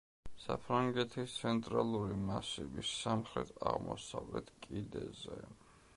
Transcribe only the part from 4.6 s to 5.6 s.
კიდეზე.